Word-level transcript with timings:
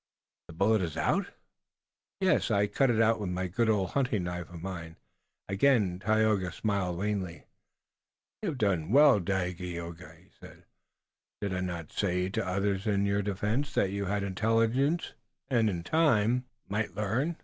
"The 0.47 0.55
bullet 0.55 0.81
is 0.81 0.97
out?" 0.97 1.27
"Yes, 2.21 2.49
I 2.49 2.65
cut 2.65 2.89
it 2.89 2.99
out 2.99 3.19
with 3.19 3.35
this 3.35 3.51
good 3.51 3.69
old 3.69 3.91
hunting 3.91 4.23
knife 4.23 4.49
of 4.49 4.59
mine." 4.59 4.95
Again 5.47 5.99
Tayoga 5.99 6.51
smiled 6.51 6.97
wanly. 6.97 7.43
"You 8.41 8.49
have 8.49 8.57
done 8.57 8.89
well, 8.89 9.19
Dagaeoga," 9.19 10.15
he 10.17 10.29
said. 10.39 10.65
"Did 11.39 11.53
I 11.53 11.59
not 11.59 11.91
say 11.91 12.29
to 12.29 12.43
others 12.47 12.87
in 12.87 13.05
your 13.05 13.21
defense 13.21 13.75
that 13.75 13.91
you 13.91 14.05
had 14.05 14.23
intelligence 14.23 15.13
and, 15.49 15.69
in 15.69 15.83
time, 15.83 16.45
might 16.67 16.95
learn? 16.95 17.37